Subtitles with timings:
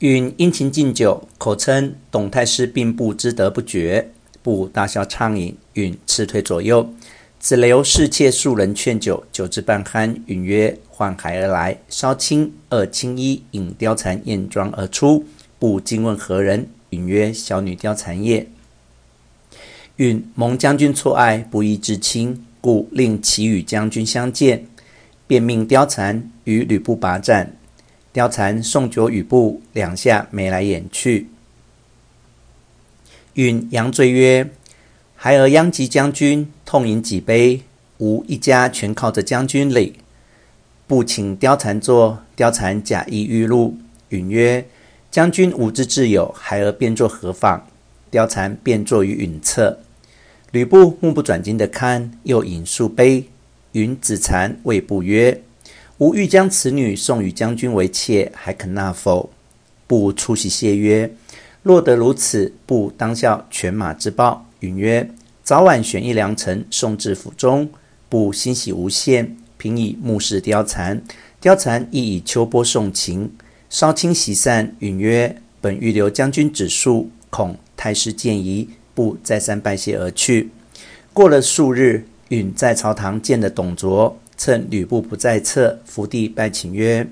[0.00, 4.10] 允殷勤敬酒，口称董太师病部之德不绝，
[4.44, 5.56] 不大笑畅饮。
[5.74, 6.88] 允辞退左右，
[7.40, 15.24] 只留侍妾数人劝酒，酒至半酣，允曰：“唤孩儿来。”稍倾，二青衣引貂蝉艳妆而出。
[15.58, 18.46] 不惊问何人，允曰：“小女貂蝉也。”
[19.96, 24.64] 允蒙将军错爱，不义之亲，故令其与将军相见，
[25.26, 27.56] 便命貂蝉与吕布拔战。
[28.14, 31.28] 貂蝉送酒与布，两下眉来眼去。
[33.34, 34.50] 允扬醉曰
[35.14, 37.62] ：“孩儿殃及将军，痛饮几杯，
[37.98, 39.96] 吾一家全靠着将军哩。”
[40.88, 43.76] 布请貂蝉坐，貂蝉假意欲入。
[44.08, 44.66] 允曰
[45.10, 47.66] ：“将军吾之挚友，孩儿便坐何妨？”
[48.10, 49.80] 貂蝉便坐于允侧。
[50.50, 53.28] 吕布目不转睛地看，又饮数杯。
[53.72, 55.42] 允子谗谓布曰
[55.98, 59.30] ：“吾欲将此女送与将军为妾，还肯纳否？”
[59.86, 61.12] 布出席谢曰
[61.62, 65.10] ：“若得如此，布当效犬马之报。”允曰
[65.42, 67.68] ：“早晚选一良辰，送至府中。”
[68.08, 71.02] 布欣喜无限，平以目视貂蝉。
[71.42, 73.30] 貂蝉亦以秋波送情。
[73.68, 80.50] 稍清席散，允曰：“本欲留将军指数，恐太师见疑。”布再三拜谢而去。
[81.12, 87.06] 过了数日，允在朝堂见了董卓，趁吕布不在侧，伏地拜请曰：“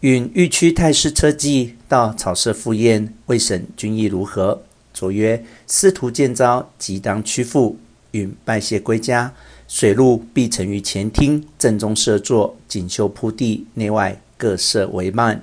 [0.00, 4.62] 允欲驱太师车骑到草舍赴宴，未审军意如何？”
[4.94, 7.78] 卓曰：“司徒见招，即当驱赴。”
[8.12, 9.32] 允拜谢归家，
[9.66, 15.40] 随入毕城于前厅，正中设座，锦绣铺地，内外各设帷幔。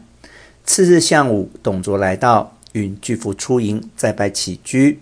[0.64, 5.00] 次日向午，董卓来到，允拒服出迎，再拜起居。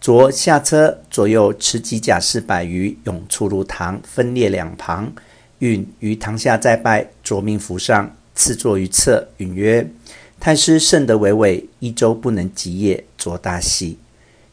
[0.00, 5.10] 卓下车，左右持戟甲士百余，涌出入堂，分列两旁。
[5.58, 9.28] 允于堂下再拜，卓命扶上，赐坐于侧。
[9.38, 9.90] 允曰
[10.38, 13.98] ：“太师甚德巍巍，一周不能及也。”卓大喜，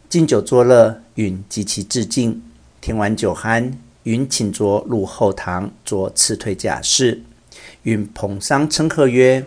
[0.09, 2.41] 敬酒作乐，允及其致敬。
[2.81, 3.73] 天晚酒酣，
[4.03, 7.21] 允请卓入后堂，卓辞退假士。
[7.83, 9.45] 允捧觞称贺曰：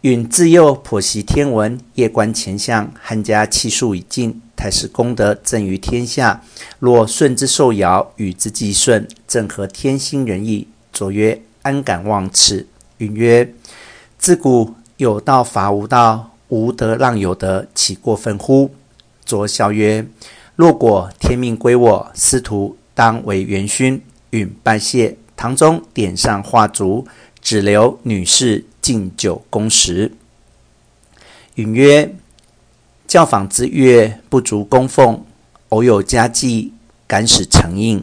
[0.00, 4.40] 允自幼颇习天文，夜观乾象，汉家气数已尽。
[4.56, 6.42] 太师功德震于天下，
[6.78, 10.66] 若顺之受尧，与之既顺，正合天心人意。
[10.92, 12.66] 卓曰：“安敢忘此？”
[12.98, 13.52] 允曰
[14.18, 18.74] ：“自古有道伐无道，无德让有德，岂过分乎？”
[19.24, 20.06] 卓笑曰
[20.56, 27.06] ：“若果天命归我，司徒当为元勋。”允拜谢，堂中点上画烛，
[27.40, 28.64] 只留女士。
[28.80, 30.12] 敬酒供食，
[31.56, 32.16] 允曰
[33.06, 35.22] ：“教坊之乐不足供奉，
[35.68, 36.72] 偶有佳绩，
[37.06, 38.02] 敢使承应。”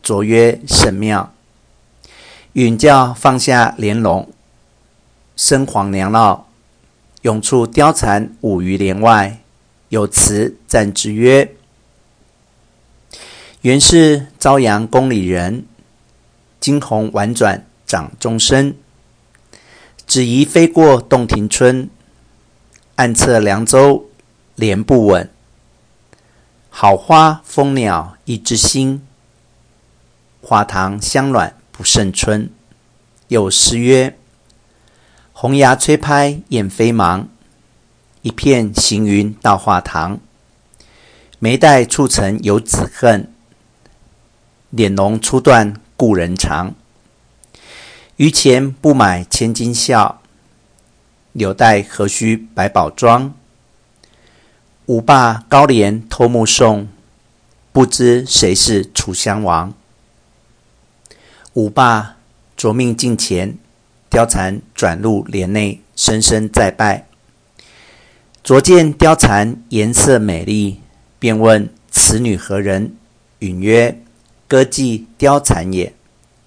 [0.00, 1.34] 卓曰：“甚妙。”
[2.58, 4.28] 允教放下莲笼，
[5.36, 6.40] 生黄娘烙，
[7.22, 9.38] 拥簇貂蝉舞于帘外，
[9.90, 11.54] 有词赞之曰
[13.62, 15.66] ：“原是朝阳宫里人，
[16.58, 18.74] 惊鸿婉转掌中身。”
[20.04, 21.88] 只疑飞过洞庭春，
[22.96, 24.08] 暗测凉州
[24.56, 25.30] 莲不稳。
[26.70, 29.06] 好花蜂鸟一枝新，
[30.42, 32.50] 花堂香暖不胜春。
[33.28, 34.18] 有诗曰
[35.32, 37.28] ：“红牙吹拍燕飞忙，
[38.22, 40.18] 一片行云到画堂。
[41.38, 43.32] 眉黛蹙成游子恨，
[44.70, 46.74] 脸容初断故人长。”
[48.18, 50.20] 余钱不买千金笑，
[51.30, 53.32] 柳带何须百宝装？
[54.86, 56.88] 舞罢高帘偷目送，
[57.70, 59.72] 不知谁是楚襄王。
[61.58, 62.14] 舞罢，
[62.56, 63.58] 卓命近前，
[64.08, 67.08] 貂蝉转入帘内，深深再拜。
[68.44, 70.78] 卓见貂蝉颜色美丽，
[71.18, 72.94] 便问此女何人？
[73.40, 74.00] 允曰
[74.46, 75.92] ：“歌妓貂蝉也。”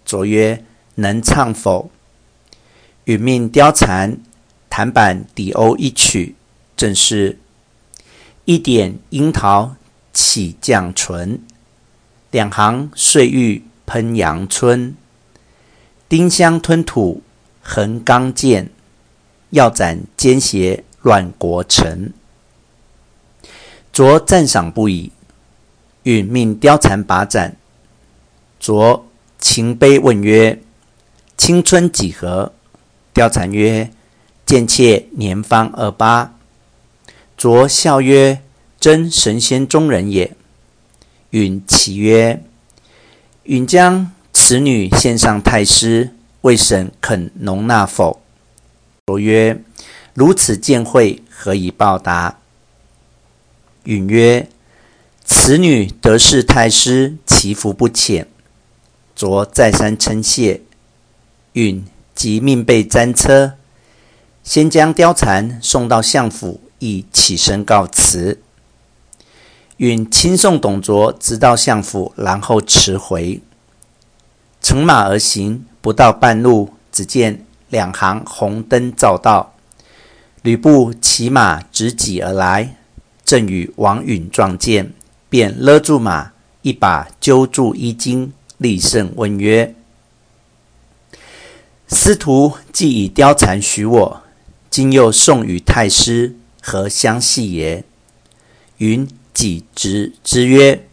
[0.05, 0.63] 卓曰：
[0.95, 1.91] 能唱否？
[3.03, 4.17] 允命貂蝉
[4.69, 6.35] 弹板底欧一曲，
[6.77, 7.37] 正是：
[8.45, 9.75] 一点樱桃
[10.13, 11.41] 起绛唇，
[12.31, 14.95] 两行碎玉喷阳春。
[16.11, 17.23] 丁香吞吐
[17.61, 18.69] 横刚剑，
[19.51, 22.11] 要斩奸邪乱国臣。
[23.93, 25.13] 卓赞赏不已，
[26.03, 27.55] 允命貂蝉把盏。
[28.59, 29.07] 卓
[29.39, 30.61] 情悲问曰：
[31.37, 32.51] 青春几何？
[33.13, 33.89] 貂蝉曰
[34.45, 36.33] ：“贱妾年方二八。”
[37.37, 38.41] 卓笑曰
[38.77, 40.35] ：“真神仙中人也。”
[41.31, 42.43] 允启曰
[43.43, 44.11] ：“允将
[44.51, 46.09] 此女献上太师，
[46.41, 48.19] 未审肯容纳否？”
[49.07, 49.63] 卓曰
[50.13, 52.37] ：“如此见惠，何以报答？”
[53.85, 54.49] 允曰
[55.23, 58.27] ：“此女得是太师，其福不浅。”
[59.15, 60.59] 卓再三称谢。
[61.53, 63.53] 允即命备专车，
[64.43, 68.41] 先将貂蝉送到相府，亦起身告辞。
[69.77, 73.39] 允亲送董卓直到相府，然后辞回。
[74.61, 79.55] 乘马而行，不到半路，只见两行红灯照道，
[80.43, 82.75] 吕布骑马直戟而来。
[83.25, 84.91] 正与王允撞见，
[85.29, 89.73] 便勒住马，一把揪住衣襟，厉声问曰
[91.87, 94.21] ：“司徒既以貂蝉许我，
[94.69, 97.85] 今又送与太师，何相系也？”
[98.79, 100.85] 允己直之曰：“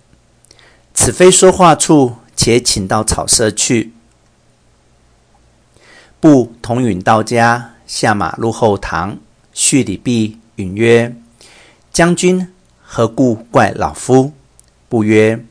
[0.94, 3.92] 此非说话处，且请到草舍去。”
[6.20, 9.18] 布同允到家，下马入后堂，
[9.52, 11.14] 叙礼毕，允曰：
[11.92, 12.48] 将军
[12.82, 14.32] 何故怪老夫？
[14.88, 15.44] 不曰：“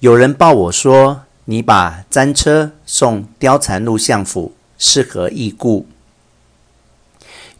[0.00, 5.86] 有人报我说，你把簪车送貂蝉入相府，是何异故？”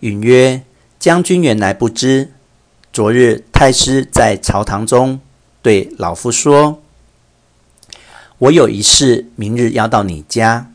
[0.01, 0.63] 允曰
[0.99, 2.33] ：“将军原来不知。
[2.93, 5.21] 昨日太师在朝堂中
[5.63, 6.83] 对老夫说，
[8.41, 10.73] 我有一事，明日要到你家。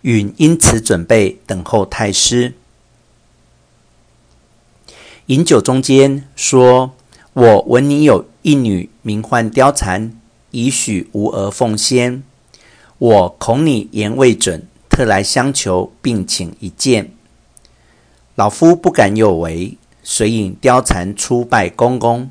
[0.00, 2.54] 允因此准备等候太师。”
[5.26, 6.92] 饮酒中间说
[7.34, 10.18] ：“我闻你有一女名唤貂蝉，
[10.50, 12.22] 已许无儿奉仙。
[12.96, 17.12] 我恐你言未准，特来相求，并请一见。
[18.34, 22.30] 老夫不敢有违，遂引貂蝉出拜公公。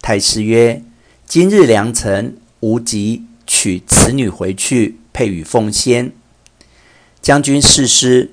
[0.00, 0.82] 太师曰
[1.24, 6.12] ：‘今日良辰，无极取此女回去，配与凤仙。’
[7.20, 8.30] 将军试思，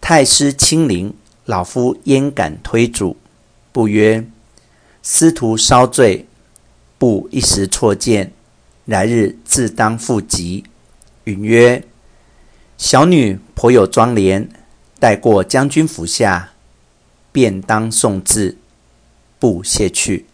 [0.00, 1.14] 太师亲临。”
[1.46, 3.16] 老夫焉敢推阻？
[3.72, 4.24] 不曰
[5.02, 6.26] ：“司徒稍罪，
[6.96, 8.32] 布一时错见，
[8.84, 10.64] 来日自当复及。”
[11.24, 11.84] 允曰
[12.78, 14.46] ：“小女颇有妆奁，
[15.00, 16.52] 待过将军府下，
[17.32, 18.56] 便当送至。”
[19.40, 20.26] 布谢去。